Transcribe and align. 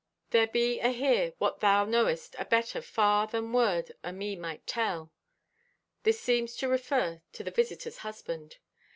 There 0.31 0.47
be 0.47 0.79
ahere 0.79 1.35
what 1.37 1.59
thou 1.59 1.85
knowest 1.85 2.33
abetter 2.39 2.81
far 2.83 3.27
than 3.27 3.53
word 3.53 3.91
o' 4.03 4.11
me 4.11 4.35
might 4.35 4.65
tell. 4.65 5.11
(This 6.01 6.19
seems 6.19 6.55
to 6.55 6.67
refer 6.67 7.21
to 7.33 7.43
the 7.43 7.51
visitor's 7.51 7.99
husband.) 7.99 8.57